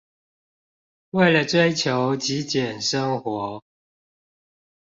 [1.11, 3.61] 為了追求極簡生活